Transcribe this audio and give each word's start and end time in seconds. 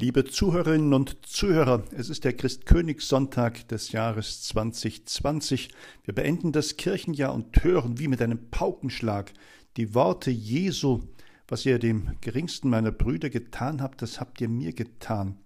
Liebe 0.00 0.24
Zuhörerinnen 0.24 0.94
und 0.94 1.26
Zuhörer, 1.26 1.82
es 1.90 2.08
ist 2.08 2.22
der 2.22 2.32
Christkönigssonntag 2.32 3.66
des 3.66 3.90
Jahres 3.90 4.44
2020. 4.44 5.70
Wir 6.04 6.14
beenden 6.14 6.52
das 6.52 6.76
Kirchenjahr 6.76 7.34
und 7.34 7.64
hören 7.64 7.98
wie 7.98 8.06
mit 8.06 8.22
einem 8.22 8.48
Paukenschlag 8.48 9.32
die 9.76 9.96
Worte 9.96 10.30
Jesu, 10.30 11.00
was 11.48 11.66
ihr 11.66 11.80
dem 11.80 12.12
geringsten 12.20 12.70
meiner 12.70 12.92
Brüder 12.92 13.28
getan 13.28 13.82
habt, 13.82 14.00
das 14.00 14.20
habt 14.20 14.40
ihr 14.40 14.48
mir 14.48 14.72
getan. 14.72 15.36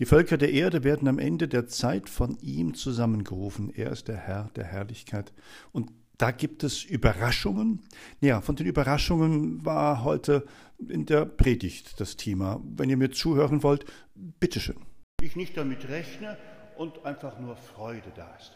Die 0.00 0.06
Völker 0.06 0.38
der 0.38 0.52
Erde 0.52 0.82
werden 0.82 1.06
am 1.06 1.20
Ende 1.20 1.46
der 1.46 1.68
Zeit 1.68 2.08
von 2.08 2.36
ihm 2.40 2.74
zusammengerufen. 2.74 3.70
Er 3.72 3.92
ist 3.92 4.08
der 4.08 4.16
Herr 4.16 4.50
der 4.56 4.64
Herrlichkeit. 4.64 5.32
Und 5.70 5.92
da 6.18 6.30
gibt 6.30 6.62
es 6.62 6.84
Überraschungen. 6.84 7.82
Ja, 8.20 8.40
von 8.40 8.56
den 8.56 8.66
Überraschungen 8.66 9.64
war 9.64 10.04
heute 10.04 10.46
in 10.88 11.06
der 11.06 11.24
Predigt 11.24 12.00
das 12.00 12.16
Thema. 12.16 12.60
Wenn 12.64 12.90
ihr 12.90 12.96
mir 12.96 13.10
zuhören 13.10 13.62
wollt, 13.62 13.84
bitteschön. 14.14 14.76
Ich 15.22 15.36
nicht 15.36 15.56
damit 15.56 15.88
rechne 15.88 16.36
und 16.76 17.04
einfach 17.04 17.38
nur 17.38 17.56
Freude 17.56 18.12
da 18.14 18.34
ist. 18.36 18.52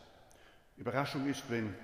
Überraschung 0.77 1.27
ist, 1.27 1.45
wenn 1.49 1.75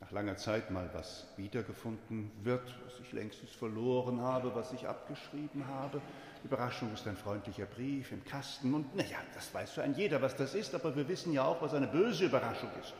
nach 0.00 0.12
langer 0.12 0.36
Zeit 0.36 0.70
mal 0.70 0.88
was 0.92 1.26
wiedergefunden 1.36 2.30
wird, 2.42 2.62
was 2.84 3.00
ich 3.00 3.12
längstens 3.12 3.50
verloren 3.50 4.20
habe, 4.20 4.54
was 4.54 4.72
ich 4.72 4.86
abgeschrieben 4.86 5.66
habe. 5.66 6.00
Überraschung 6.44 6.92
ist 6.94 7.06
ein 7.08 7.16
freundlicher 7.16 7.66
Brief 7.66 8.12
im 8.12 8.24
Kasten 8.24 8.74
und 8.74 8.94
naja, 8.94 9.18
das 9.34 9.52
weiß 9.52 9.74
so 9.74 9.80
ein 9.80 9.94
jeder, 9.94 10.22
was 10.22 10.36
das 10.36 10.54
ist, 10.54 10.72
aber 10.74 10.94
wir 10.94 11.08
wissen 11.08 11.32
ja 11.32 11.44
auch, 11.44 11.60
was 11.60 11.74
eine 11.74 11.88
böse 11.88 12.26
Überraschung 12.26 12.70
ist. 12.80 12.94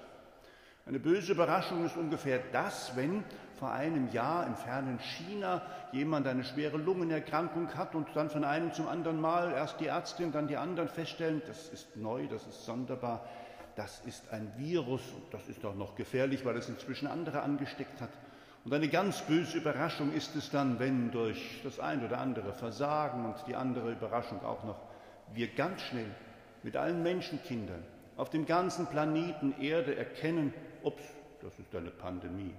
Eine 0.88 1.00
böse 1.00 1.32
Überraschung 1.32 1.84
ist 1.84 1.98
ungefähr 1.98 2.40
das, 2.50 2.96
wenn 2.96 3.22
vor 3.58 3.70
einem 3.70 4.10
Jahr 4.10 4.46
im 4.46 4.56
fernen 4.56 4.98
China 4.98 5.60
jemand 5.92 6.26
eine 6.26 6.44
schwere 6.44 6.78
Lungenerkrankung 6.78 7.74
hat 7.74 7.94
und 7.94 8.08
dann 8.14 8.30
von 8.30 8.42
einem 8.42 8.72
zum 8.72 8.88
anderen 8.88 9.20
Mal 9.20 9.52
erst 9.52 9.80
die 9.80 9.88
Ärztin, 9.88 10.32
dann 10.32 10.48
die 10.48 10.56
anderen 10.56 10.88
feststellen, 10.88 11.42
das 11.46 11.68
ist 11.68 11.94
neu, 11.98 12.26
das 12.28 12.46
ist 12.46 12.64
sonderbar, 12.64 13.28
das 13.76 14.00
ist 14.06 14.32
ein 14.32 14.50
Virus 14.56 15.02
und 15.14 15.34
das 15.34 15.46
ist 15.46 15.62
auch 15.66 15.74
noch 15.74 15.94
gefährlich, 15.94 16.46
weil 16.46 16.56
es 16.56 16.70
inzwischen 16.70 17.06
andere 17.06 17.42
angesteckt 17.42 18.00
hat. 18.00 18.10
Und 18.64 18.72
eine 18.72 18.88
ganz 18.88 19.20
böse 19.20 19.58
Überraschung 19.58 20.14
ist 20.14 20.36
es 20.36 20.50
dann, 20.50 20.78
wenn 20.78 21.10
durch 21.10 21.60
das 21.64 21.80
ein 21.80 22.02
oder 22.02 22.18
andere 22.18 22.54
Versagen 22.54 23.26
und 23.26 23.34
die 23.46 23.56
andere 23.56 23.92
Überraschung 23.92 24.42
auch 24.42 24.64
noch 24.64 24.80
wir 25.34 25.48
ganz 25.48 25.82
schnell 25.82 26.10
mit 26.62 26.78
allen 26.78 27.02
Menschenkindern 27.02 27.84
auf 28.16 28.30
dem 28.30 28.46
ganzen 28.46 28.86
Planeten 28.86 29.54
Erde 29.60 29.94
erkennen, 29.94 30.54
ups, 30.82 31.02
das 31.42 31.58
ist 31.58 31.74
eine 31.74 31.90
Pandemie. 31.90 32.54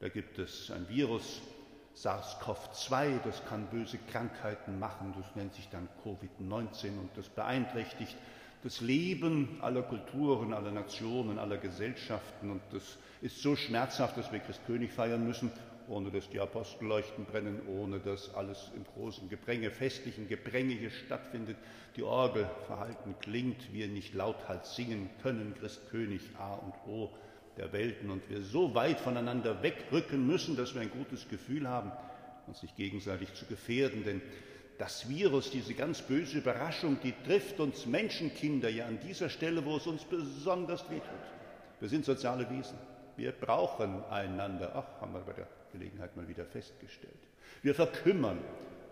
Da 0.00 0.08
gibt 0.08 0.38
es 0.38 0.70
ein 0.70 0.88
Virus, 0.88 1.40
SARS-CoV-2, 1.94 3.18
das 3.24 3.44
kann 3.46 3.66
böse 3.66 3.98
Krankheiten 4.10 4.78
machen, 4.78 5.14
das 5.16 5.34
nennt 5.34 5.54
sich 5.54 5.68
dann 5.68 5.88
Covid-19 6.04 6.98
und 6.98 7.10
das 7.16 7.28
beeinträchtigt 7.28 8.16
das 8.62 8.80
Leben 8.80 9.58
aller 9.60 9.82
Kulturen, 9.82 10.52
aller 10.52 10.72
Nationen, 10.72 11.38
aller 11.38 11.58
Gesellschaften. 11.58 12.50
Und 12.50 12.60
das 12.72 12.98
ist 13.20 13.40
so 13.40 13.56
schmerzhaft, 13.56 14.16
dass 14.16 14.32
wir 14.32 14.40
Christkönig 14.40 14.92
feiern 14.92 15.26
müssen, 15.26 15.50
ohne 15.88 16.10
dass 16.10 16.28
die 16.28 16.40
Apostelleuchten 16.40 17.24
brennen, 17.24 17.60
ohne 17.68 18.00
dass 18.00 18.34
alles 18.34 18.70
im 18.74 18.84
großen 18.84 19.28
Gepränge, 19.28 19.70
festlichen 19.70 20.28
Gepränge 20.28 20.74
hier 20.74 20.90
stattfindet, 20.90 21.56
die 21.96 22.02
Orgel 22.02 22.48
verhalten 22.66 23.14
klingt, 23.20 23.72
wir 23.72 23.88
nicht 23.88 24.14
lauthals 24.14 24.74
singen 24.74 25.08
können, 25.22 25.54
Christkönig 25.58 26.22
A 26.38 26.54
und 26.54 26.74
O 26.86 27.10
der 27.58 27.72
Welten 27.72 28.10
und 28.10 28.28
wir 28.30 28.40
so 28.40 28.74
weit 28.74 29.00
voneinander 29.00 29.62
wegrücken 29.62 30.26
müssen, 30.26 30.56
dass 30.56 30.74
wir 30.74 30.80
ein 30.80 30.90
gutes 30.90 31.28
Gefühl 31.28 31.68
haben, 31.68 31.92
uns 32.46 32.62
nicht 32.62 32.76
gegenseitig 32.76 33.34
zu 33.34 33.44
gefährden. 33.46 34.04
Denn 34.04 34.22
das 34.78 35.08
Virus, 35.08 35.50
diese 35.50 35.74
ganz 35.74 36.00
böse 36.00 36.38
Überraschung, 36.38 36.98
die 37.02 37.12
trifft 37.26 37.58
uns 37.60 37.84
Menschenkinder 37.84 38.68
ja 38.68 38.86
an 38.86 38.98
dieser 39.00 39.28
Stelle, 39.28 39.64
wo 39.64 39.76
es 39.76 39.86
uns 39.86 40.04
besonders 40.04 40.88
wehtut. 40.88 41.08
Wir 41.80 41.88
sind 41.88 42.04
soziale 42.04 42.48
Wesen. 42.48 42.78
Wir 43.16 43.32
brauchen 43.32 44.04
einander. 44.04 44.72
Ach, 44.76 45.00
haben 45.00 45.12
wir 45.12 45.20
bei 45.20 45.32
der 45.32 45.48
Gelegenheit 45.72 46.16
mal 46.16 46.28
wieder 46.28 46.44
festgestellt. 46.44 47.18
Wir 47.62 47.74
verkümmern, 47.74 48.38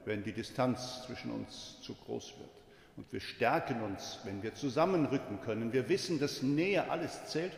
wenn 0.04 0.24
die 0.24 0.32
Distanz 0.32 1.04
zwischen 1.06 1.30
uns 1.30 1.80
zu 1.82 1.94
groß 1.94 2.34
wird. 2.38 2.50
Und 2.96 3.12
wir 3.12 3.20
stärken 3.20 3.82
uns, 3.82 4.18
wenn 4.24 4.42
wir 4.42 4.54
zusammenrücken 4.54 5.40
können. 5.42 5.72
Wir 5.72 5.88
wissen, 5.88 6.18
dass 6.18 6.42
Nähe 6.42 6.90
alles 6.90 7.26
zählt 7.26 7.52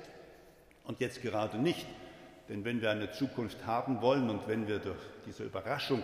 und 0.89 0.99
jetzt 0.99 1.23
gerade 1.23 1.59
nicht. 1.59 1.87
Denn 2.49 2.65
wenn 2.65 2.81
wir 2.81 2.91
eine 2.91 3.13
Zukunft 3.13 3.65
haben 3.67 4.01
wollen 4.01 4.29
und 4.31 4.49
wenn 4.49 4.67
wir 4.67 4.81
durch 4.81 4.99
diese 5.27 5.45
Überraschung 5.45 6.03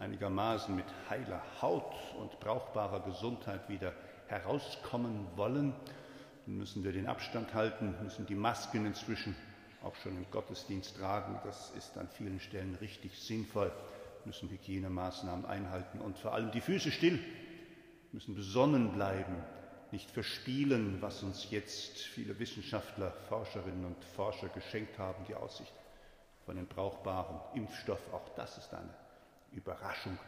einigermaßen 0.00 0.74
mit 0.74 0.86
heiler 1.08 1.42
Haut 1.60 1.94
und 2.18 2.40
brauchbarer 2.40 3.00
Gesundheit 3.04 3.68
wieder 3.68 3.92
herauskommen 4.26 5.26
wollen, 5.36 5.74
dann 6.46 6.56
müssen 6.56 6.82
wir 6.82 6.92
den 6.92 7.06
Abstand 7.06 7.54
halten, 7.54 7.94
müssen 8.02 8.26
die 8.26 8.34
Masken 8.34 8.86
inzwischen 8.86 9.36
auch 9.84 9.94
schon 9.96 10.16
im 10.16 10.28
Gottesdienst 10.30 10.96
tragen. 10.96 11.38
Das 11.44 11.70
ist 11.76 11.96
an 11.98 12.08
vielen 12.08 12.40
Stellen 12.40 12.74
richtig 12.76 13.16
sinnvoll, 13.18 13.70
müssen 14.24 14.48
Hygienemaßnahmen 14.48 15.44
einhalten 15.44 16.00
und 16.00 16.18
vor 16.18 16.32
allem 16.32 16.50
die 16.52 16.62
Füße 16.62 16.90
still, 16.90 17.20
müssen 18.12 18.34
besonnen 18.34 18.92
bleiben, 18.92 19.36
nicht 19.92 20.10
verspielen, 20.10 21.00
was 21.00 21.22
uns 21.22 21.50
jetzt 21.50 21.98
viele 21.98 22.38
Wissenschaftler, 22.38 23.12
Forscherinnen 23.28 23.84
und 23.84 24.04
Forscher 24.16 24.48
geschenkt 24.48 24.98
haben, 24.98 25.24
die 25.28 25.34
Aussicht 25.34 25.72
von 26.46 26.56
einem 26.56 26.66
brauchbaren 26.66 27.38
Impfstoff. 27.54 28.00
Auch 28.12 28.28
das 28.34 28.56
ist 28.58 28.72
eine 28.72 28.94
Überraschung, 29.52 30.18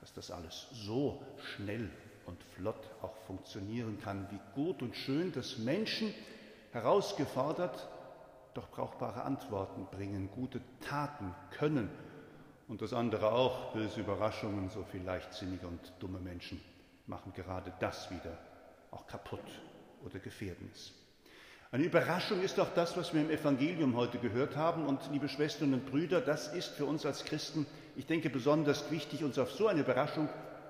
dass 0.00 0.12
das 0.12 0.30
alles 0.30 0.68
so 0.72 1.20
schnell 1.56 1.90
und 2.26 2.42
flott 2.56 2.88
auch 3.02 3.16
funktionieren 3.26 4.00
kann. 4.00 4.28
Wie 4.30 4.40
gut 4.54 4.82
und 4.82 4.94
schön, 4.94 5.32
dass 5.32 5.58
Menschen 5.58 6.14
herausgefordert 6.72 7.88
doch 8.54 8.70
brauchbare 8.70 9.22
Antworten 9.22 9.86
bringen, 9.86 10.30
gute 10.34 10.60
Taten 10.80 11.34
können 11.50 11.90
und 12.66 12.82
das 12.82 12.92
andere 12.92 13.32
auch, 13.32 13.72
böse 13.72 14.00
Überraschungen, 14.00 14.70
so 14.70 14.84
viel 14.84 15.02
leichtsinnige 15.02 15.66
und 15.66 15.92
dumme 15.98 16.18
Menschen 16.18 16.60
machen 17.06 17.32
gerade 17.32 17.72
das 17.80 18.10
wieder 18.10 18.36
auch 18.90 19.06
kaputt 19.06 19.44
oder 20.04 20.18
gefährden 20.18 20.70
es. 20.72 20.92
Eine 21.70 21.84
Überraschung 21.84 22.40
ist 22.40 22.58
auch 22.58 22.72
das, 22.74 22.96
was 22.96 23.12
wir 23.12 23.20
im 23.20 23.30
Evangelium 23.30 23.94
heute 23.94 24.18
gehört 24.18 24.56
haben. 24.56 24.86
Und 24.86 25.00
liebe 25.12 25.28
Schwestern 25.28 25.74
und 25.74 25.84
Brüder, 25.84 26.22
das 26.22 26.48
ist 26.54 26.68
für 26.68 26.86
uns 26.86 27.04
als 27.04 27.24
Christen, 27.24 27.66
ich 27.94 28.06
denke, 28.06 28.30
besonders 28.30 28.90
wichtig, 28.90 29.22
uns 29.22 29.38
auf 29.38 29.52
so 29.52 29.66
eine 29.66 29.80
Überraschung 29.80 30.28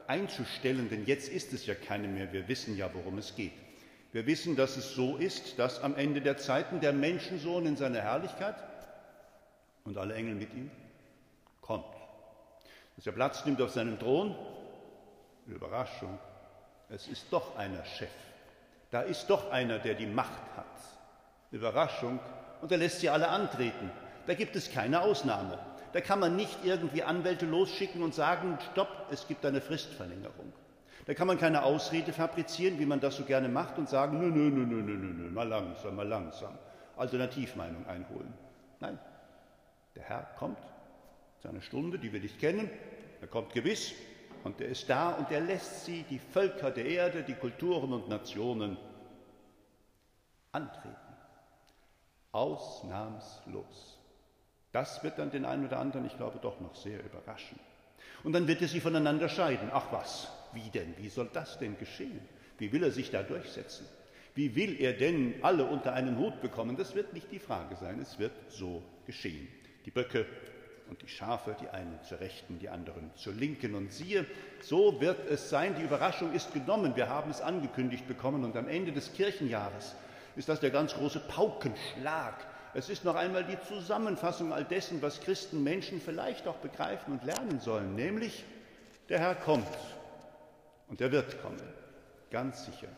einzustellen, 0.09 0.89
denn 0.89 1.05
jetzt 1.05 1.29
ist 1.29 1.53
es 1.53 1.67
ja 1.67 1.75
keine 1.75 2.09
mehr. 2.09 2.33
Wir 2.33 2.49
wissen 2.49 2.77
ja, 2.77 2.91
worum 2.93 3.19
es 3.19 3.37
geht. 3.37 3.53
Wir 4.11 4.27
wissen, 4.27 4.57
dass 4.57 4.77
es 4.77 4.95
so 4.95 5.19
ist, 5.19 5.59
dass 5.59 5.83
am 5.83 5.95
Ende 5.95 6.23
der 6.23 6.39
Zeiten 6.39 6.81
der 6.81 6.95
Menschensohn 6.95 7.67
in 7.67 7.77
seiner 7.77 8.01
Herrlichkeit 8.01 8.57
und 9.85 9.99
alle 9.99 10.15
Engel 10.15 10.35
mit 10.35 10.53
ihm 10.55 10.71
kommt. 11.61 11.85
Dass 12.97 13.07
er 13.07 13.13
Platz 13.13 13.45
nimmt 13.45 13.61
auf 13.61 13.71
seinem 13.71 13.99
Thron, 13.99 14.35
Überraschung, 15.47 16.19
es 16.89 17.07
ist 17.09 17.27
doch 17.31 17.57
einer 17.57 17.85
Chef. 17.85 18.11
Da 18.91 19.03
ist 19.03 19.29
doch 19.29 19.51
einer, 19.51 19.79
der 19.79 19.95
die 19.95 20.07
Macht 20.07 20.57
hat. 20.57 20.67
Überraschung. 21.51 22.19
Und 22.61 22.73
er 22.73 22.79
lässt 22.79 23.01
sie 23.01 23.11
alle 23.11 23.29
antreten. 23.29 23.91
Da 24.27 24.35
gibt 24.35 24.57
es 24.57 24.71
keine 24.71 25.03
Ausnahme. 25.03 25.59
Da 25.93 26.01
kann 26.01 26.21
man 26.21 26.37
nicht 26.37 26.65
irgendwie 26.65 27.03
Anwälte 27.03 27.47
losschicken 27.47 28.03
und 28.03 28.15
sagen, 28.15 28.59
stopp, 28.73 29.07
es 29.11 29.27
gibt 29.27 29.45
eine 29.47 29.61
Fristverlängerung. 29.61 30.53
Da 31.07 31.15
kann 31.15 31.27
man 31.27 31.39
keine 31.39 31.63
Ausrede 31.63 32.13
fabrizieren, 32.13 32.79
wie 32.79 32.85
man 32.85 33.01
das 33.01 33.17
so 33.17 33.25
gerne 33.25 33.49
macht, 33.49 33.79
und 33.79 33.89
sagen, 33.89 34.19
nö, 34.19 34.27
nö, 34.27 34.51
nö, 34.51 34.67
nö, 34.67 34.83
nö, 34.83 34.97
nö, 34.97 35.31
mal 35.31 35.49
langsam, 35.49 35.97
mal 35.97 36.07
langsam. 36.07 36.59
Alternativmeinung 36.99 37.87
einholen. 37.87 38.35
Nein, 38.81 38.99
der 39.95 40.03
Herr 40.03 40.25
kommt, 40.37 40.59
seine 41.43 41.63
Stunde, 41.63 41.99
die 41.99 42.13
wir 42.13 42.21
nicht 42.21 42.39
kennen, 42.39 42.69
er 43.23 43.29
kommt 43.29 43.55
gewiss, 43.55 43.95
und 44.45 44.61
er 44.61 44.69
ist 44.69 44.89
da 44.89 45.11
und 45.11 45.31
er 45.31 45.41
lässt 45.41 45.85
sie, 45.85 46.05
die 46.05 46.19
Völker 46.19 46.71
der 46.71 46.87
Erde, 46.87 47.23
die 47.23 47.35
Kulturen 47.35 47.93
und 47.93 48.09
Nationen, 48.09 48.77
antreten. 50.53 50.97
Ausnahmslos. 52.33 53.99
Das 54.73 55.03
wird 55.03 55.19
dann 55.19 55.31
den 55.31 55.45
einen 55.45 55.67
oder 55.67 55.79
anderen, 55.79 56.07
ich 56.07 56.17
glaube, 56.17 56.39
doch 56.41 56.61
noch 56.61 56.77
sehr 56.77 57.05
überraschen. 57.05 57.59
Und 58.23 58.33
dann 58.33 58.47
wird 58.47 58.63
er 58.63 58.69
sie 58.69 58.81
voneinander 58.81 59.29
scheiden. 59.29 59.71
Ach 59.73 59.93
was, 59.93 60.31
wie 60.53 60.69
denn? 60.71 60.95
Wie 60.99 61.09
soll 61.09 61.31
das 61.33 61.59
denn 61.59 61.79
geschehen? 61.79 62.21
Wie 62.59 62.73
will 62.73 62.83
er 62.83 62.91
sich 62.91 63.11
da 63.11 63.23
durchsetzen? 63.23 63.87
Wie 64.35 64.55
will 64.55 64.81
er 64.81 64.93
denn 64.93 65.35
alle 65.43 65.65
unter 65.65 65.95
einen 65.95 66.19
Hut 66.19 66.41
bekommen? 66.41 66.77
Das 66.77 66.95
wird 66.95 67.13
nicht 67.13 67.31
die 67.33 67.39
Frage 67.39 67.77
sein. 67.77 67.99
Es 68.01 68.19
wird 68.19 68.33
so 68.49 68.83
geschehen. 69.07 69.49
Die 69.85 69.91
Böcke 69.91 70.27
und 70.89 71.03
die 71.03 71.09
Schafe, 71.09 71.57
die 71.61 71.69
einen 71.69 71.99
zur 72.03 72.21
Rechten, 72.21 72.59
die 72.59 72.69
anderen 72.69 73.11
zur 73.15 73.35
Linken. 73.35 73.75
Und 73.75 73.93
siehe, 73.93 74.25
so 74.63 75.01
wird 75.01 75.29
es 75.31 75.51
sein, 75.51 75.75
die 75.77 75.83
Überraschung 75.83 76.33
ist 76.33 76.53
genommen, 76.53 76.97
wir 76.97 77.09
haben 77.09 77.31
es 77.31 77.41
angekündigt 77.41 78.07
bekommen 78.09 78.45
und 78.45 78.57
am 78.57 78.69
Ende 78.69 78.93
des 78.93 79.13
Kirchenjahres 79.13 79.95
ist 80.37 80.49
das 80.49 80.61
der 80.61 80.71
ganz 80.71 80.95
große 80.95 81.21
Paukenschlag. 81.21 82.35
Es 82.75 82.89
ist 82.89 83.05
noch 83.05 83.17
einmal 83.17 83.45
die 83.45 83.59
Zusammenfassung 83.67 84.53
all 84.53 84.65
dessen, 84.65 85.03
was 85.03 85.21
Christen 85.21 85.65
Menschen 85.65 86.01
vielleicht 86.01 86.47
auch 86.47 86.57
begreifen 86.57 87.13
und 87.13 87.25
lernen 87.25 87.61
sollen, 87.61 87.95
nämlich 87.95 88.45
der 89.09 89.19
Herr 89.19 89.35
kommt. 89.35 89.67
Und 90.89 91.01
er 91.01 91.11
wird 91.13 91.43
kommen, 91.43 91.61
ganz 92.31 92.67
sicher. 92.67 92.89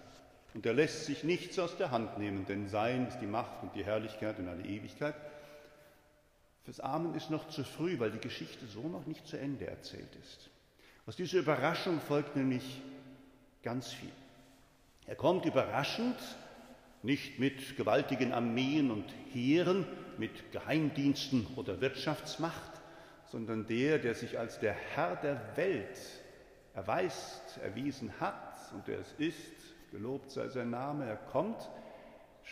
Und 0.54 0.66
er 0.66 0.74
lässt 0.74 1.06
sich 1.06 1.22
nichts 1.24 1.58
aus 1.58 1.76
der 1.76 1.90
Hand 1.92 2.18
nehmen, 2.18 2.44
denn 2.46 2.68
sein 2.68 3.06
ist 3.06 3.20
die 3.20 3.26
Macht 3.26 3.62
und 3.62 3.74
die 3.74 3.84
Herrlichkeit 3.84 4.38
in 4.38 4.48
alle 4.48 4.64
Ewigkeit. 4.64 5.14
Fürs 6.64 6.80
Amen 6.80 7.14
ist 7.14 7.30
noch 7.30 7.48
zu 7.48 7.64
früh, 7.64 7.98
weil 7.98 8.10
die 8.10 8.18
Geschichte 8.18 8.66
so 8.66 8.86
noch 8.88 9.06
nicht 9.06 9.26
zu 9.26 9.38
Ende 9.38 9.66
erzählt 9.66 10.14
ist. 10.22 10.50
Aus 11.06 11.16
dieser 11.16 11.38
Überraschung 11.38 12.00
folgt 12.00 12.36
nämlich 12.36 12.82
ganz 13.62 13.92
viel. 13.92 14.12
Er 15.06 15.16
kommt 15.16 15.46
überraschend, 15.46 16.16
nicht 17.02 17.38
mit 17.38 17.76
gewaltigen 17.76 18.32
Armeen 18.32 18.90
und 18.90 19.06
Heeren, 19.32 19.86
mit 20.18 20.52
Geheimdiensten 20.52 21.46
oder 21.56 21.80
Wirtschaftsmacht, 21.80 22.70
sondern 23.30 23.66
der, 23.66 23.98
der 23.98 24.14
sich 24.14 24.38
als 24.38 24.60
der 24.60 24.74
Herr 24.74 25.16
der 25.16 25.56
Welt 25.56 25.98
erweist, 26.74 27.58
erwiesen 27.62 28.12
hat 28.20 28.72
und 28.74 28.86
der 28.86 28.98
es 28.98 29.12
ist, 29.14 29.90
gelobt 29.90 30.30
sei 30.30 30.48
sein 30.48 30.70
Name, 30.70 31.06
er 31.06 31.16
kommt. 31.16 31.68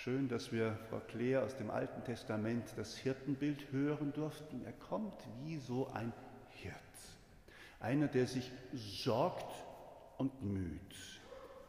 Schön, 0.05 0.29
dass 0.29 0.53
wir, 0.53 0.79
Frau 0.89 1.01
Claire, 1.09 1.43
aus 1.43 1.57
dem 1.57 1.71
Alten 1.71 2.05
Testament 2.05 2.73
das 2.77 2.97
Hirtenbild 2.97 3.73
hören 3.73 4.13
durften. 4.13 4.63
Er 4.65 4.73
kommt 4.73 5.17
wie 5.43 5.59
so 5.59 5.89
ein 5.89 6.13
Hirt, 6.51 6.73
einer, 7.81 8.07
der 8.07 8.29
sich 8.29 8.53
sorgt 8.73 9.53
und 10.17 10.41
müht, 10.41 11.21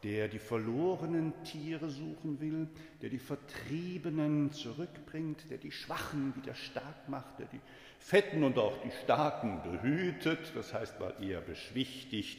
der 0.04 0.28
die 0.28 0.38
verlorenen 0.38 1.32
Tiere 1.42 1.90
suchen 1.90 2.38
will, 2.40 2.68
der 3.02 3.10
die 3.10 3.18
Vertriebenen 3.18 4.52
zurückbringt, 4.52 5.50
der 5.50 5.58
die 5.58 5.72
Schwachen 5.72 6.32
wieder 6.36 6.54
stark 6.54 7.08
macht, 7.08 7.40
der 7.40 7.46
die 7.46 7.60
Fetten 7.98 8.44
und 8.44 8.58
auch 8.58 8.80
die 8.82 8.92
Starken 9.02 9.60
behütet, 9.64 10.52
das 10.54 10.72
heißt 10.72 11.00
mal 11.00 11.14
eher 11.20 11.40
beschwichtigt, 11.40 12.38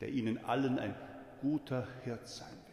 der 0.00 0.08
ihnen 0.08 0.42
allen 0.46 0.78
ein 0.78 0.94
guter 1.42 1.86
Hirt 2.04 2.26
sein. 2.26 2.65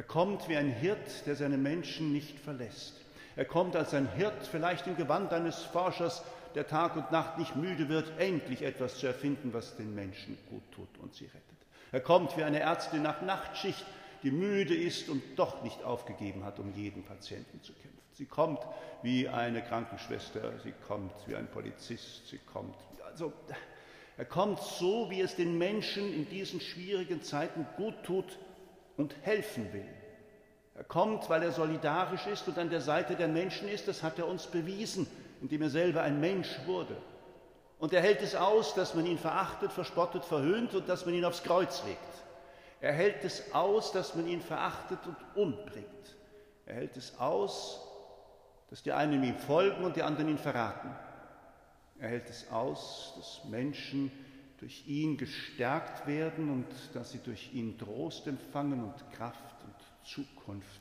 Er 0.00 0.06
kommt 0.06 0.48
wie 0.48 0.56
ein 0.56 0.70
Hirt, 0.70 1.26
der 1.26 1.36
seine 1.36 1.58
Menschen 1.58 2.10
nicht 2.10 2.40
verlässt. 2.40 2.94
Er 3.36 3.44
kommt 3.44 3.76
als 3.76 3.92
ein 3.92 4.10
Hirt, 4.14 4.46
vielleicht 4.50 4.86
im 4.86 4.96
Gewand 4.96 5.30
eines 5.30 5.62
Forschers, 5.62 6.24
der 6.54 6.66
Tag 6.66 6.96
und 6.96 7.12
Nacht 7.12 7.36
nicht 7.36 7.54
müde 7.54 7.90
wird, 7.90 8.10
endlich 8.18 8.62
etwas 8.62 8.96
zu 8.96 9.08
erfinden, 9.08 9.52
was 9.52 9.76
den 9.76 9.94
Menschen 9.94 10.38
gut 10.48 10.62
tut 10.74 10.88
und 11.02 11.14
sie 11.14 11.26
rettet. 11.26 11.42
Er 11.92 12.00
kommt 12.00 12.34
wie 12.38 12.44
eine 12.44 12.60
Ärztin 12.60 13.02
nach 13.02 13.20
Nachtschicht, 13.20 13.84
die 14.22 14.30
müde 14.30 14.74
ist 14.74 15.10
und 15.10 15.22
doch 15.36 15.62
nicht 15.62 15.84
aufgegeben 15.84 16.46
hat, 16.46 16.58
um 16.60 16.72
jeden 16.74 17.04
Patienten 17.04 17.62
zu 17.62 17.74
kämpfen. 17.74 18.00
Sie 18.14 18.24
kommt 18.24 18.60
wie 19.02 19.28
eine 19.28 19.60
Krankenschwester, 19.60 20.60
sie 20.62 20.72
kommt 20.88 21.12
wie 21.26 21.36
ein 21.36 21.48
Polizist, 21.48 22.26
sie 22.26 22.40
kommt. 22.50 22.74
Also, 23.04 23.34
er 24.16 24.24
kommt 24.24 24.60
so, 24.60 25.10
wie 25.10 25.20
es 25.20 25.36
den 25.36 25.58
Menschen 25.58 26.10
in 26.10 26.26
diesen 26.26 26.62
schwierigen 26.62 27.20
Zeiten 27.22 27.66
gut 27.76 28.02
tut 28.02 28.38
und 29.00 29.14
helfen 29.22 29.72
will. 29.72 29.88
Er 30.74 30.84
kommt, 30.84 31.28
weil 31.28 31.42
er 31.42 31.52
solidarisch 31.52 32.26
ist 32.26 32.46
und 32.48 32.58
an 32.58 32.70
der 32.70 32.80
Seite 32.80 33.16
der 33.16 33.28
Menschen 33.28 33.68
ist. 33.68 33.88
Das 33.88 34.02
hat 34.02 34.18
er 34.18 34.26
uns 34.26 34.46
bewiesen, 34.46 35.06
indem 35.40 35.62
er 35.62 35.70
selber 35.70 36.02
ein 36.02 36.20
Mensch 36.20 36.48
wurde. 36.66 36.96
Und 37.78 37.92
er 37.94 38.02
hält 38.02 38.20
es 38.20 38.34
aus, 38.34 38.74
dass 38.74 38.94
man 38.94 39.06
ihn 39.06 39.18
verachtet, 39.18 39.72
verspottet, 39.72 40.24
verhöhnt 40.24 40.74
und 40.74 40.88
dass 40.88 41.06
man 41.06 41.14
ihn 41.14 41.24
aufs 41.24 41.42
Kreuz 41.42 41.82
legt. 41.84 41.98
Er 42.82 42.92
hält 42.92 43.24
es 43.24 43.54
aus, 43.54 43.92
dass 43.92 44.14
man 44.14 44.26
ihn 44.26 44.42
verachtet 44.42 44.98
und 45.06 45.16
umbringt. 45.34 46.16
Er 46.66 46.74
hält 46.74 46.96
es 46.96 47.18
aus, 47.18 47.80
dass 48.68 48.82
die 48.82 48.92
einen 48.92 49.22
ihm 49.24 49.38
folgen 49.38 49.84
und 49.84 49.96
die 49.96 50.02
anderen 50.02 50.28
ihn 50.28 50.38
verraten. 50.38 50.94
Er 51.98 52.08
hält 52.08 52.28
es 52.28 52.50
aus, 52.50 53.14
dass 53.16 53.50
Menschen 53.50 54.12
durch 54.60 54.86
ihn 54.86 55.16
gestärkt 55.16 56.06
werden 56.06 56.50
und 56.50 56.66
dass 56.92 57.12
sie 57.12 57.20
durch 57.24 57.52
ihn 57.54 57.78
Trost 57.78 58.26
empfangen 58.26 58.84
und 58.84 59.12
Kraft 59.12 59.64
und 59.64 59.74
Zukunft, 60.06 60.80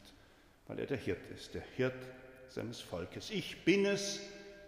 weil 0.68 0.80
er 0.80 0.86
der 0.86 0.98
Hirt 0.98 1.26
ist, 1.34 1.54
der 1.54 1.64
Hirt 1.76 2.08
seines 2.50 2.82
Volkes. 2.82 3.30
Ich 3.30 3.64
bin 3.64 3.86
es, 3.86 4.20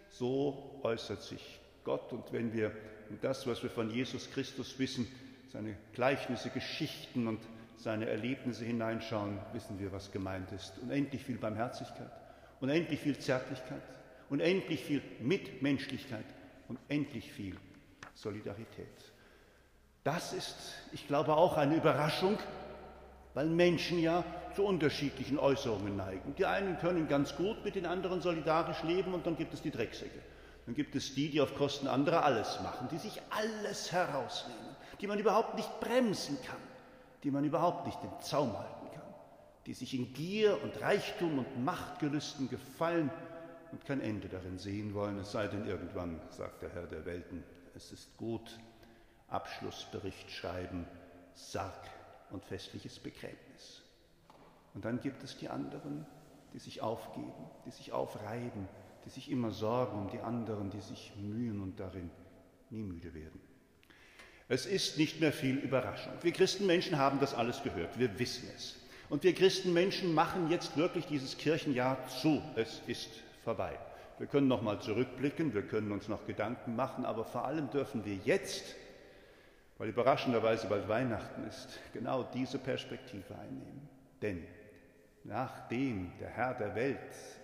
so 0.09 0.79
äußert 0.83 1.21
sich 1.21 1.59
Gott. 1.83 2.13
Und 2.13 2.31
wenn 2.31 2.53
wir 2.53 2.71
in 3.09 3.19
das, 3.21 3.45
was 3.47 3.61
wir 3.63 3.69
von 3.69 3.89
Jesus 3.89 4.31
Christus 4.31 4.79
wissen, 4.79 5.07
seine 5.51 5.75
Gleichnisse, 5.93 6.49
Geschichten 6.49 7.27
und 7.27 7.39
seine 7.77 8.07
Erlebnisse 8.07 8.63
hineinschauen, 8.63 9.39
wissen 9.51 9.79
wir, 9.79 9.91
was 9.91 10.11
gemeint 10.11 10.51
ist. 10.53 10.77
Unendlich 10.81 11.23
viel 11.25 11.37
Barmherzigkeit, 11.37 12.11
unendlich 12.61 12.99
viel 13.01 13.17
Zärtlichkeit, 13.17 13.81
unendlich 14.29 14.81
viel 14.83 15.01
Mitmenschlichkeit, 15.19 16.25
unendlich 16.69 17.29
viel 17.33 17.57
Solidarität. 18.13 18.87
Das 20.03 20.33
ist, 20.33 20.55
ich 20.91 21.07
glaube, 21.07 21.35
auch 21.35 21.57
eine 21.57 21.75
Überraschung, 21.75 22.37
weil 23.33 23.47
Menschen 23.47 23.99
ja 23.99 24.23
zu 24.55 24.65
unterschiedlichen 24.65 25.39
Äußerungen 25.39 25.95
neigen. 25.95 26.35
Die 26.35 26.45
einen 26.45 26.77
können 26.79 27.07
ganz 27.07 27.35
gut 27.35 27.63
mit 27.63 27.75
den 27.75 27.85
anderen 27.85 28.21
solidarisch 28.21 28.83
leben 28.83 29.13
und 29.13 29.25
dann 29.25 29.37
gibt 29.37 29.53
es 29.53 29.61
die 29.61 29.71
Drecksäcke. 29.71 30.19
Dann 30.65 30.75
gibt 30.75 30.95
es 30.95 31.15
die, 31.15 31.29
die 31.29 31.41
auf 31.41 31.55
Kosten 31.55 31.87
anderer 31.87 32.23
alles 32.23 32.59
machen, 32.61 32.87
die 32.91 32.97
sich 32.97 33.21
alles 33.29 33.91
herausnehmen, 33.91 34.75
die 34.99 35.07
man 35.07 35.19
überhaupt 35.19 35.55
nicht 35.55 35.79
bremsen 35.79 36.37
kann, 36.45 36.59
die 37.23 37.31
man 37.31 37.43
überhaupt 37.43 37.85
nicht 37.85 37.99
im 38.03 38.19
Zaum 38.21 38.57
halten 38.57 38.91
kann, 38.93 39.13
die 39.65 39.73
sich 39.73 39.93
in 39.93 40.13
Gier 40.13 40.61
und 40.63 40.79
Reichtum 40.81 41.39
und 41.39 41.63
Machtgelüsten 41.63 42.49
gefallen 42.49 43.09
und 43.71 43.85
kein 43.85 44.01
Ende 44.01 44.27
darin 44.27 44.57
sehen 44.57 44.93
wollen, 44.93 45.17
es 45.19 45.31
sei 45.31 45.47
denn 45.47 45.65
irgendwann, 45.65 46.19
sagt 46.29 46.61
der 46.61 46.69
Herr 46.71 46.87
der 46.87 47.05
Welten, 47.05 47.43
es 47.75 47.91
ist 47.91 48.15
gut, 48.17 48.59
Abschlussbericht 49.27 50.29
schreiben, 50.31 50.85
Sarg 51.33 51.89
und 52.31 52.43
festliches 52.45 52.99
Begräbnis. 52.99 53.81
Und 54.73 54.85
dann 54.85 54.99
gibt 54.99 55.23
es 55.23 55.37
die 55.37 55.49
anderen, 55.49 56.05
die 56.53 56.59
sich 56.59 56.81
aufgeben, 56.81 57.49
die 57.65 57.71
sich 57.71 57.91
aufreiben, 57.91 58.67
die 59.05 59.09
sich 59.09 59.31
immer 59.31 59.51
sorgen 59.51 59.99
um 59.99 60.09
die 60.09 60.19
anderen, 60.19 60.69
die 60.69 60.81
sich 60.81 61.13
mühen 61.17 61.61
und 61.61 61.79
darin 61.79 62.09
nie 62.69 62.83
müde 62.83 63.13
werden. 63.13 63.41
Es 64.47 64.65
ist 64.65 64.97
nicht 64.97 65.21
mehr 65.21 65.31
viel 65.31 65.57
Überraschung. 65.57 66.13
Wir 66.21 66.33
Christenmenschen 66.33 66.97
haben 66.97 67.19
das 67.19 67.33
alles 67.33 67.63
gehört, 67.63 67.97
wir 67.97 68.19
wissen 68.19 68.49
es. 68.55 68.75
Und 69.09 69.23
wir 69.23 69.33
Christenmenschen 69.33 70.13
machen 70.13 70.49
jetzt 70.49 70.77
wirklich 70.77 71.05
dieses 71.05 71.37
Kirchenjahr 71.37 71.97
zu. 72.07 72.41
Es 72.55 72.81
ist 72.87 73.09
vorbei. 73.43 73.77
Wir 74.21 74.27
können 74.27 74.47
noch 74.47 74.61
mal 74.61 74.79
zurückblicken, 74.79 75.55
wir 75.55 75.63
können 75.63 75.91
uns 75.91 76.07
noch 76.07 76.27
Gedanken 76.27 76.75
machen, 76.75 77.05
aber 77.05 77.25
vor 77.25 77.43
allem 77.43 77.71
dürfen 77.71 78.05
wir 78.05 78.13
jetzt, 78.23 78.75
weil 79.79 79.89
überraschenderweise 79.89 80.67
bald 80.67 80.87
Weihnachten 80.87 81.43
ist, 81.47 81.79
genau 81.91 82.21
diese 82.31 82.59
Perspektive 82.59 83.33
einnehmen. 83.33 83.89
Denn 84.21 84.43
nachdem 85.23 86.11
der 86.19 86.29
Herr 86.29 86.53
der 86.53 86.75
Welt 86.75 86.99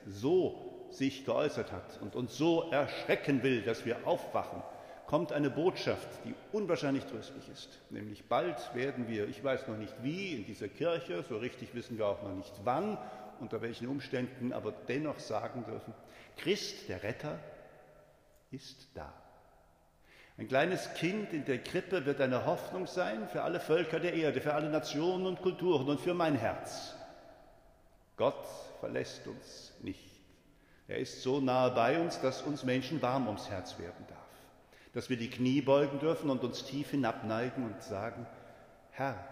so 0.05 0.87
sich 0.91 1.25
geäußert 1.25 1.71
hat 1.71 1.99
und 1.99 2.15
uns 2.15 2.37
so 2.37 2.69
erschrecken 2.69 3.41
will, 3.41 3.63
dass 3.63 3.83
wir 3.83 4.05
aufwachen, 4.05 4.61
kommt 5.07 5.31
eine 5.31 5.49
Botschaft, 5.49 6.07
die 6.25 6.35
unwahrscheinlich 6.51 7.05
tröstlich 7.05 7.49
ist. 7.49 7.79
Nämlich 7.89 8.25
bald 8.25 8.75
werden 8.75 9.07
wir, 9.07 9.27
ich 9.27 9.43
weiß 9.43 9.67
noch 9.67 9.77
nicht 9.77 9.95
wie, 10.03 10.35
in 10.35 10.45
dieser 10.45 10.67
Kirche, 10.67 11.23
so 11.27 11.37
richtig 11.37 11.73
wissen 11.73 11.97
wir 11.97 12.05
auch 12.05 12.21
noch 12.21 12.35
nicht 12.35 12.53
wann, 12.65 12.99
unter 13.39 13.61
welchen 13.61 13.87
Umständen, 13.87 14.53
aber 14.53 14.71
dennoch 14.71 15.19
sagen 15.19 15.65
dürfen, 15.65 15.93
Christ, 16.37 16.89
der 16.89 17.03
Retter, 17.03 17.39
ist 18.51 18.87
da. 18.93 19.13
Ein 20.37 20.47
kleines 20.47 20.93
Kind 20.93 21.33
in 21.33 21.45
der 21.45 21.63
Krippe 21.63 22.05
wird 22.05 22.21
eine 22.21 22.45
Hoffnung 22.45 22.85
sein 22.85 23.27
für 23.27 23.41
alle 23.41 23.59
Völker 23.59 23.99
der 23.99 24.13
Erde, 24.13 24.39
für 24.39 24.53
alle 24.53 24.69
Nationen 24.69 25.25
und 25.25 25.41
Kulturen 25.41 25.89
und 25.89 25.99
für 25.99 26.13
mein 26.13 26.35
Herz. 26.35 26.95
Gott 28.17 28.47
verlässt 28.79 29.27
uns 29.27 29.73
nicht. 29.81 30.11
Er 30.87 30.99
ist 30.99 31.23
so 31.23 31.39
nahe 31.39 31.71
bei 31.71 31.99
uns, 31.99 32.21
dass 32.21 32.43
uns 32.43 32.63
Menschen 32.63 33.01
warm 33.01 33.27
ums 33.27 33.49
Herz 33.49 33.77
werden 33.79 34.05
darf. 34.07 34.17
Dass 34.93 35.09
wir 35.09 35.17
die 35.17 35.29
Knie 35.29 35.61
beugen 35.61 35.99
dürfen 35.99 36.29
und 36.29 36.43
uns 36.43 36.63
tief 36.63 36.91
hinabneigen 36.91 37.65
und 37.65 37.81
sagen, 37.81 38.25
Herr, 38.91 39.23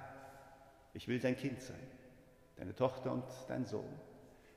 ich 0.93 1.07
will 1.07 1.19
dein 1.19 1.37
Kind 1.37 1.61
sein, 1.61 1.87
deine 2.57 2.75
Tochter 2.75 3.11
und 3.11 3.23
dein 3.47 3.65
Sohn. 3.65 3.93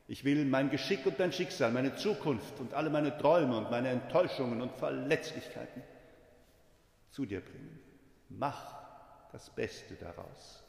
Ich 0.06 0.24
will 0.24 0.44
mein 0.46 0.70
Geschick 0.70 1.04
und 1.04 1.18
mein 1.18 1.32
Schicksal, 1.32 1.70
meine 1.70 1.94
Zukunft 1.96 2.58
und 2.60 2.72
alle 2.72 2.88
meine 2.88 3.16
Träume 3.18 3.58
und 3.58 3.70
meine 3.70 3.90
Enttäuschungen 3.90 4.62
und 4.62 4.72
Verletzlichkeiten 4.72 5.82
zu 7.10 7.26
dir 7.26 7.40
bringen. 7.40 7.78
Mach 8.30 8.78
das 9.32 9.50
Beste 9.50 9.94
daraus. 9.96 10.64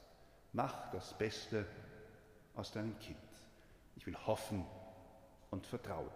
Mach 0.51 0.91
das 0.91 1.13
Beste 1.17 1.65
aus 2.55 2.71
deinem 2.71 2.98
Kind. 3.00 3.17
Ich 3.95 4.05
will 4.05 4.17
hoffen 4.25 4.65
und 5.51 5.65
vertrauen. 5.65 6.12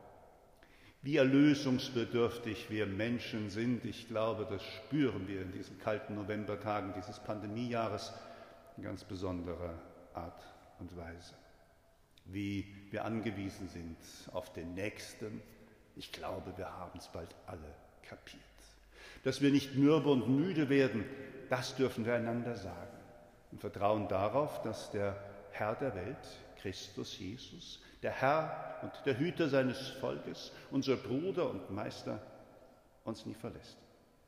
Wie 1.01 1.17
erlösungsbedürftig 1.17 2.69
wir 2.69 2.85
Menschen 2.85 3.49
sind, 3.49 3.83
ich 3.85 4.07
glaube, 4.07 4.47
das 4.49 4.63
spüren 4.63 5.27
wir 5.27 5.41
in 5.41 5.51
diesen 5.51 5.77
kalten 5.79 6.15
Novembertagen 6.15 6.93
dieses 6.93 7.19
Pandemiejahres 7.19 8.13
in 8.77 8.83
ganz 8.83 9.03
besonderer 9.03 9.73
Art 10.13 10.41
und 10.89 10.97
Weise 10.97 11.33
wie 12.25 12.65
wir 12.91 13.05
angewiesen 13.05 13.67
sind 13.67 13.97
auf 14.31 14.53
den 14.53 14.73
Nächsten. 14.73 15.41
Ich 15.95 16.11
glaube, 16.11 16.53
wir 16.57 16.71
haben 16.71 16.97
es 16.97 17.07
bald 17.07 17.35
alle 17.45 17.75
kapiert. 18.07 18.41
Dass 19.23 19.41
wir 19.41 19.51
nicht 19.51 19.75
mürbe 19.75 20.09
und 20.09 20.29
müde 20.29 20.69
werden, 20.69 21.05
das 21.49 21.75
dürfen 21.75 22.05
wir 22.05 22.15
einander 22.15 22.55
sagen. 22.55 22.97
im 23.51 23.59
Vertrauen 23.59 24.07
darauf, 24.07 24.63
dass 24.63 24.89
der 24.91 25.15
Herr 25.51 25.75
der 25.75 25.93
Welt, 25.93 26.17
Christus 26.59 27.19
Jesus, 27.19 27.83
der 28.01 28.11
Herr 28.11 28.79
und 28.81 28.91
der 29.05 29.19
Hüter 29.19 29.47
seines 29.47 29.89
Volkes, 29.89 30.51
unser 30.71 30.95
Bruder 30.95 31.49
und 31.49 31.69
Meister, 31.69 32.19
uns 33.03 33.25
nie 33.27 33.35
verlässt. 33.35 33.77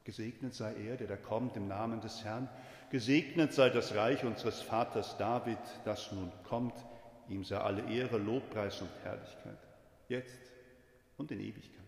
Gesegnet 0.06 0.54
sei 0.54 0.74
er, 0.88 0.98
der 0.98 1.08
da 1.08 1.18
kommt 1.18 1.58
im 1.58 1.68
Namen 1.68 2.00
des 2.00 2.24
Herrn. 2.24 2.48
Gesegnet 2.92 3.54
sei 3.54 3.70
das 3.70 3.96
Reich 3.96 4.24
unseres 4.24 4.62
Vaters 4.62 5.18
David, 5.18 5.58
das 5.84 6.12
nun 6.12 6.32
kommt. 6.44 6.76
Ihm 7.28 7.44
sei 7.44 7.58
alle 7.58 7.82
Ehre, 7.92 8.20
Lobpreis 8.20 8.82
und 8.82 8.92
Herrlichkeit, 9.04 9.58
jetzt 10.08 10.54
und 11.18 11.32
in 11.32 11.40
Ewigkeit. 11.40 11.85